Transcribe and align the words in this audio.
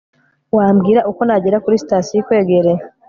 wambwira 0.57 0.99
uko 1.11 1.21
nagera 1.27 1.61
kuri 1.63 1.81
sitasiyo 1.83 2.15
ikwegereye 2.21 2.81